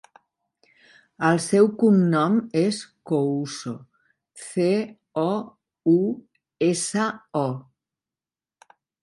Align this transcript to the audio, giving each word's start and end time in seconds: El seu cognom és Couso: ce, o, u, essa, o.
El 1.27 1.41
seu 1.47 1.67
cognom 1.83 2.39
és 2.61 2.79
Couso: 3.11 3.75
ce, 4.47 4.67
o, 5.25 5.35
u, 5.93 6.03
essa, 6.71 7.07
o. 7.45 8.75